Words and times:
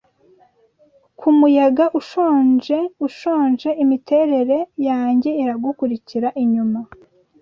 Ku 1.19 1.27
muyaga 1.37 1.85
ushonje 1.99 2.77
ushonje 3.07 3.69
Imiterere 3.83 4.57
yanjye 4.87 5.29
iragukurikira 5.43 6.27
inyuma 6.43 6.79